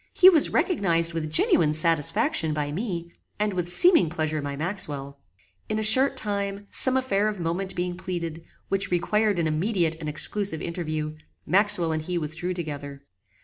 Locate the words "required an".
8.89-9.45